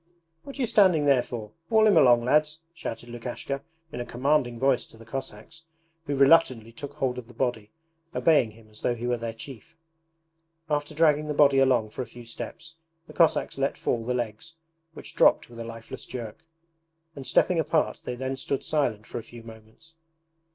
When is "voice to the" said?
4.57-5.05